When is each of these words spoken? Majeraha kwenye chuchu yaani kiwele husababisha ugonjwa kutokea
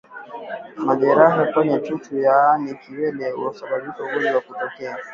Majeraha 0.85 1.45
kwenye 1.51 1.79
chuchu 1.79 2.17
yaani 2.19 2.75
kiwele 2.75 3.31
husababisha 3.31 4.03
ugonjwa 4.03 4.41
kutokea 4.41 4.97